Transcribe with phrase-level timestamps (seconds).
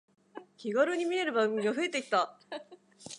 [0.57, 2.35] 気軽に見れる番組が増えてきた